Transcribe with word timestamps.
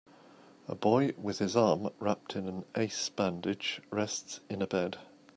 A 0.67 0.73
boy 0.73 1.13
with 1.15 1.37
his 1.37 1.55
arm 1.55 1.91
wrapped 1.99 2.35
in 2.35 2.47
an 2.47 2.65
ACE 2.75 3.07
bandage 3.09 3.81
rests 3.91 4.39
in 4.49 4.59
a 4.59 4.65
bed. 4.65 4.97